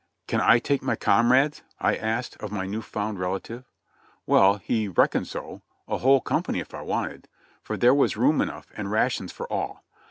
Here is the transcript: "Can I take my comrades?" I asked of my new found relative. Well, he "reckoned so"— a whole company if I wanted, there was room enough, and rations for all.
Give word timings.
"Can 0.25 0.41
I 0.41 0.57
take 0.57 0.81
my 0.81 0.95
comrades?" 0.95 1.61
I 1.79 1.95
asked 1.95 2.35
of 2.37 2.51
my 2.51 2.65
new 2.65 2.81
found 2.81 3.19
relative. 3.19 3.65
Well, 4.25 4.55
he 4.57 4.87
"reckoned 4.87 5.27
so"— 5.27 5.61
a 5.87 5.99
whole 5.99 6.21
company 6.21 6.57
if 6.59 6.73
I 6.73 6.81
wanted, 6.81 7.27
there 7.69 7.93
was 7.93 8.17
room 8.17 8.41
enough, 8.41 8.71
and 8.75 8.89
rations 8.89 9.31
for 9.31 9.45
all. 9.53 9.83